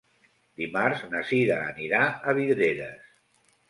Dimarts 0.61 1.05
na 1.13 1.23
Cira 1.29 1.61
anirà 1.69 2.03
a 2.35 2.39
Vidreres. 2.43 3.19